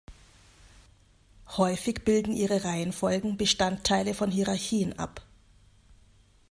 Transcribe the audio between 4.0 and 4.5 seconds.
von